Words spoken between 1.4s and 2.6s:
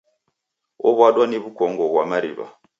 w'ukongo ghwa mariw'a